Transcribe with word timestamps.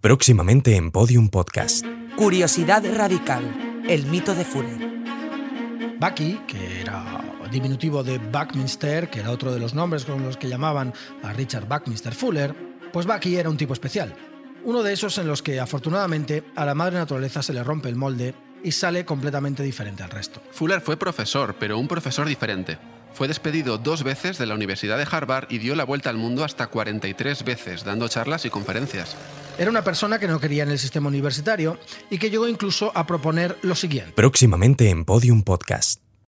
Próximamente 0.00 0.76
en 0.76 0.90
Podium 0.90 1.28
Podcast. 1.28 1.84
Curiosidad 2.16 2.82
radical. 2.96 3.82
El 3.86 4.06
mito 4.06 4.34
de 4.34 4.46
Fuller. 4.46 4.78
Bucky, 5.98 6.40
que 6.46 6.80
era 6.80 7.22
diminutivo 7.52 8.02
de 8.02 8.16
Buckminster, 8.16 9.10
que 9.10 9.20
era 9.20 9.30
otro 9.30 9.52
de 9.52 9.60
los 9.60 9.74
nombres 9.74 10.06
con 10.06 10.22
los 10.22 10.38
que 10.38 10.48
llamaban 10.48 10.94
a 11.22 11.34
Richard 11.34 11.68
Buckminster 11.68 12.14
Fuller, 12.14 12.54
pues 12.94 13.04
Bucky 13.04 13.36
era 13.36 13.50
un 13.50 13.58
tipo 13.58 13.74
especial. 13.74 14.14
Uno 14.64 14.82
de 14.82 14.94
esos 14.94 15.18
en 15.18 15.26
los 15.26 15.42
que 15.42 15.60
afortunadamente 15.60 16.44
a 16.56 16.64
la 16.64 16.74
madre 16.74 16.96
naturaleza 16.96 17.42
se 17.42 17.52
le 17.52 17.62
rompe 17.62 17.90
el 17.90 17.96
molde 17.96 18.34
y 18.64 18.72
sale 18.72 19.04
completamente 19.04 19.62
diferente 19.62 20.02
al 20.02 20.10
resto. 20.10 20.40
Fuller 20.50 20.80
fue 20.80 20.96
profesor, 20.96 21.56
pero 21.60 21.78
un 21.78 21.88
profesor 21.88 22.26
diferente. 22.26 22.78
Fue 23.12 23.28
despedido 23.28 23.76
dos 23.76 24.02
veces 24.02 24.38
de 24.38 24.46
la 24.46 24.54
Universidad 24.54 24.96
de 24.96 25.06
Harvard 25.10 25.48
y 25.50 25.58
dio 25.58 25.74
la 25.74 25.84
vuelta 25.84 26.08
al 26.08 26.16
mundo 26.16 26.42
hasta 26.42 26.68
43 26.68 27.44
veces, 27.44 27.84
dando 27.84 28.08
charlas 28.08 28.46
y 28.46 28.50
conferencias. 28.50 29.14
Era 29.60 29.68
una 29.68 29.84
persona 29.84 30.18
que 30.18 30.26
no 30.26 30.40
quería 30.40 30.62
en 30.62 30.70
el 30.70 30.78
sistema 30.78 31.08
universitario 31.08 31.78
y 32.08 32.16
que 32.16 32.30
llegó 32.30 32.48
incluso 32.48 32.92
a 32.94 33.06
proponer 33.06 33.58
lo 33.60 33.74
siguiente. 33.74 34.12
Próximamente 34.12 34.88
en 34.88 35.04
Podium 35.04 35.42
Podcast. 35.42 36.00